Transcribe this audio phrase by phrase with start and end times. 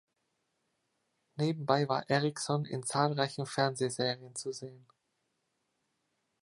[1.35, 4.87] Nebenbei war Ericson in zahlreichen Fernsehserien zu sehen.